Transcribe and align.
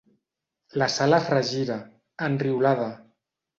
La 0.83 0.87
Sal 0.93 1.17
es 1.19 1.29
regira, 1.35 1.77
enriolada. 2.31 2.91